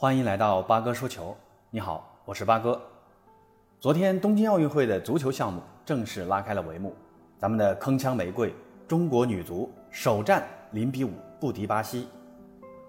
[0.00, 1.36] 欢迎来到八哥说球。
[1.70, 2.80] 你好，我是八哥。
[3.80, 6.94] 昨天东京奥运会的足球项目正式拉开了帷幕，
[7.36, 8.54] 咱们的铿锵玫瑰
[8.86, 12.06] 中国女足首战零比五不敌巴西。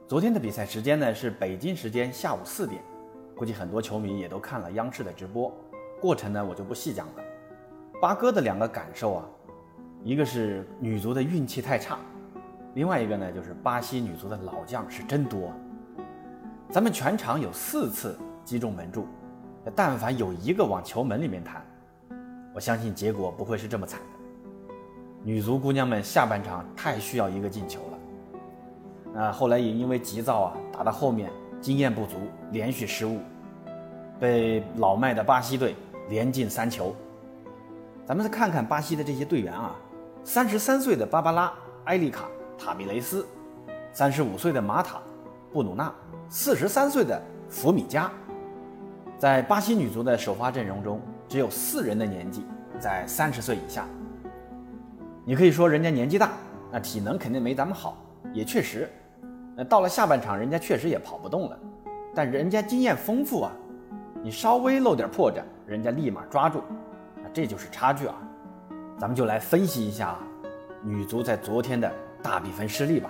[0.07, 2.79] 昨天的比赛时间呢是北京时间下午四点，
[3.35, 5.51] 估计很多球迷也都看了央视的直播。
[5.99, 7.23] 过程呢我就不细讲了。
[7.99, 9.25] 八哥的两个感受啊，
[10.03, 11.97] 一个是女足的运气太差，
[12.75, 15.51] 另外一个呢就是巴西女足的老将是真多。
[16.71, 18.15] 咱们全场有四次
[18.45, 19.07] 击中门柱，
[19.75, 21.65] 但凡有一个往球门里面弹，
[22.53, 24.73] 我相信结果不会是这么惨的。
[25.23, 27.97] 女足姑娘们下半场太需要一个进球了，
[29.15, 32.17] 那后来也因为急躁啊，打到后面经验不足，
[32.51, 33.17] 连续失误，
[34.19, 35.75] 被老迈的巴西队
[36.07, 36.95] 连进三球。
[38.05, 39.75] 咱们再看看巴西的这些队员啊，
[40.23, 41.47] 三十三岁的芭芭拉·
[41.85, 42.25] 埃利卡·
[42.63, 43.25] 塔米雷斯，
[43.91, 44.97] 三十五岁的马塔·
[45.51, 45.93] 布鲁纳。
[46.29, 48.11] 四十三岁的福米加，
[49.17, 52.45] 在巴西女足的首发阵容中，只有四人的年纪
[52.79, 53.87] 在三十岁以下。
[55.25, 56.31] 你可以说人家年纪大，
[56.71, 57.97] 那体能肯定没咱们好，
[58.31, 58.87] 也确实。
[59.55, 61.59] 那到了下半场，人家确实也跑不动了，
[62.13, 63.51] 但人家经验丰富啊，
[64.23, 66.61] 你稍微露点破绽，人家立马抓住，
[67.23, 68.15] 那这就是差距啊。
[68.99, 70.15] 咱们就来分析一下
[70.83, 71.91] 女足在昨天的
[72.21, 73.09] 大比分失利吧。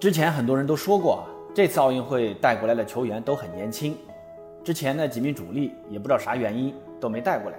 [0.00, 1.22] 之前很多人都说过啊。
[1.54, 3.96] 这次奥运会带过来的球员都很年轻，
[4.62, 7.58] 之前的几名主力也不知道啥原因都没带过来，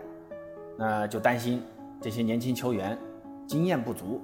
[0.78, 1.62] 那就担心
[2.00, 2.98] 这些年轻球员
[3.45, 4.22] 经验不足，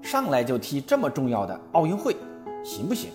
[0.00, 2.14] 上来就踢这么重要的奥运会，
[2.62, 3.10] 行不行？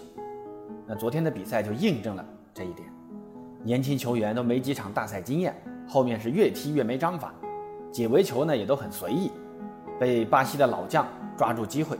[0.85, 2.89] 那昨天的比赛就印证了这一点，
[3.63, 5.55] 年轻球员都没几场大赛经验，
[5.87, 7.33] 后面是越踢越没章法，
[7.89, 9.31] 解围球呢也都很随意，
[9.97, 11.97] 被巴西的老将抓住机会。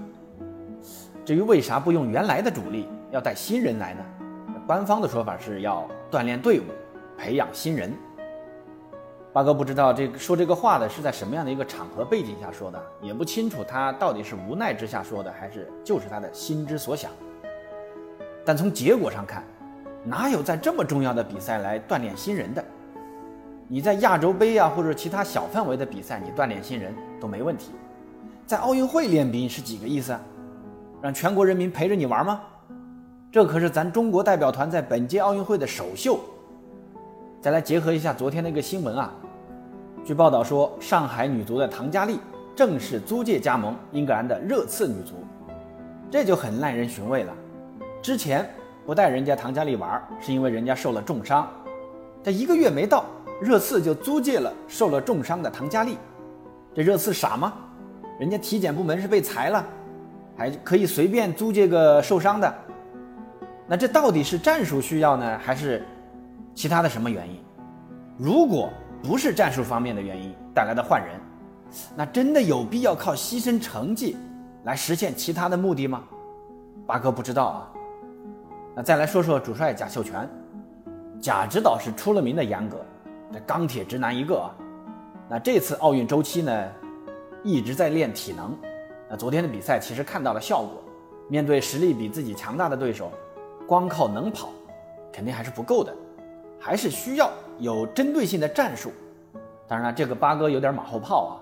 [1.29, 2.89] 至于为啥不用原来的主力？
[3.11, 4.03] 要带新人来呢，
[4.65, 6.63] 官方的说法是要锻炼队伍，
[7.19, 7.93] 培养新人。
[9.31, 17.11] 八哥不知道这个说这个话的是在什么样的一个场合背景下说的，也不清楚他到底是无奈之下说的，还是就是他的心之所想。
[18.43, 19.43] 但从结果上看，
[20.03, 22.65] 哪有在这么重要的比赛来锻炼新人的？
[23.67, 26.91] 你在亚洲杯啊或者其他小范围的比赛，你锻炼新人
[27.21, 27.69] 都没问题，
[28.47, 30.17] 在奥运会练兵是几个意思？
[31.01, 32.41] 让全国人民陪着你玩吗？
[33.31, 36.19] 这可是咱中国代表团在本届奥运会的首秀。
[37.41, 39.13] 再来结合一下昨天那个新闻啊，
[40.03, 42.19] 据报道说，上海女足的唐佳丽
[42.53, 45.13] 正式租借加盟英格兰的热刺女足，
[46.11, 47.33] 这就很耐人寻味了。
[48.01, 48.49] 之前
[48.85, 51.47] 不带人家唐佳丽玩，是因为人家受了重伤，
[52.21, 53.05] 这一个月没到，
[53.41, 55.97] 热刺就租借了受了重伤的唐佳丽。
[56.75, 57.53] 这热刺傻吗？
[58.19, 59.65] 人家体检部门是被裁了，
[60.39, 62.55] 还可以随便租借个受伤的？
[63.67, 65.85] 那这到底是战术需要呢，还是
[66.55, 67.37] 其他的什么原因？
[68.17, 68.69] 如果
[69.03, 71.19] 不是战术方面的原因带来的换人，
[71.93, 74.15] 那真的有必要靠牺牲成绩
[74.63, 76.05] 来实现其他的目的吗？
[76.87, 77.69] 八哥不知道啊。
[78.77, 80.25] 那再来说说主帅贾秀全，
[81.19, 82.77] 贾指导是出了名的严格，
[83.33, 84.55] 这钢铁直男一个啊。
[85.29, 86.67] 那这次奥运周期呢，
[87.43, 88.57] 一直在练体能。
[89.09, 90.81] 那昨天的比赛其实看到了效果，
[91.27, 93.11] 面对实力比自己强大的对手。
[93.67, 94.49] 光靠能跑，
[95.13, 95.93] 肯定还是不够的，
[96.59, 98.91] 还是需要有针对性的战术。
[99.67, 101.33] 当然了，这个八哥有点马后炮啊。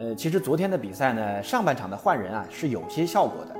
[0.00, 3.54] 呃，其实昨天的比赛呢，上半场的换人啊是有些效果的。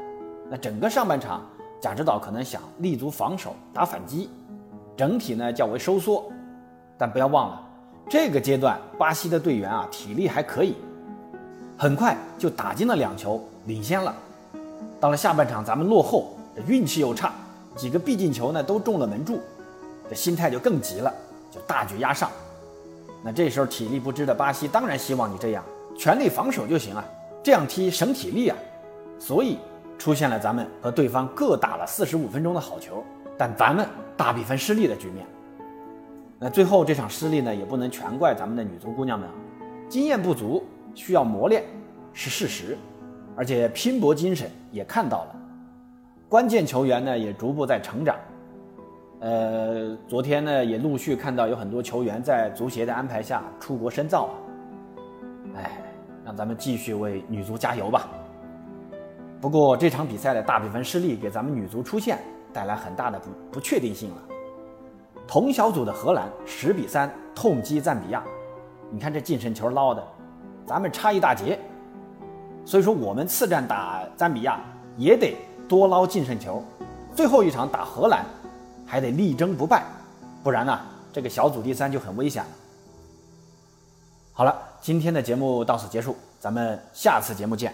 [0.50, 1.48] 那整个上半场，
[1.80, 4.28] 贾指导可能想立足防守打反击，
[4.96, 6.28] 整体呢较为收缩。
[6.98, 7.62] 但不要忘了，
[8.10, 10.74] 这个阶段巴西的队员啊体力还可以，
[11.76, 14.14] 很快就打进了两球，领先了。
[15.00, 17.32] 到了下半场，咱们落后，这运气又差。
[17.76, 19.40] 几个必进球呢都中了门柱，
[20.08, 21.12] 这心态就更急了，
[21.50, 22.30] 就大举压上。
[23.22, 25.64] 那这时候体力不支的巴西当然希望你这样
[25.98, 27.04] 全力防守就行啊，
[27.42, 28.56] 这样踢省体力啊。
[29.18, 29.58] 所以
[29.98, 33.02] 出现了咱们和对方各打了四十五分钟的好球，
[33.36, 33.86] 但咱们
[34.16, 35.26] 大比分失利的局面。
[36.38, 39.34] 那最后这场失利呢，也不能全怪咱们的女足姑娘们啊，
[39.88, 40.62] 经验不足，
[40.94, 41.64] 需要磨练
[42.12, 42.78] 是事实，
[43.36, 45.36] 而且拼搏精神也看到了。
[46.28, 48.16] 关键球员呢也逐步在成长，
[49.20, 54.34] 呃，昨天呢也陆续看到有很多球员在足协的安排下出国深造啊，
[55.56, 55.70] 哎，
[56.24, 58.08] 让咱们继续为女足加油吧。
[59.40, 62.18] 不过这场比赛的大比分失利给咱们女足出线
[62.52, 64.16] 带来很大的不不确定性了。
[65.26, 68.22] 同小组的荷兰十比三痛击赞比亚，
[68.90, 70.02] 你看这净胜球捞的，
[70.66, 71.58] 咱们差一大截，
[72.64, 74.60] 所以说我们次战打赞比亚
[74.96, 75.36] 也得。
[75.66, 76.62] 多捞净胜球，
[77.16, 78.22] 最后一场打荷兰，
[78.86, 79.82] 还得力争不败，
[80.42, 80.78] 不然呢，
[81.10, 82.50] 这个小组第三就很危险了。
[84.34, 87.72] 好了，今天的节目到此结束，咱们下次节目见。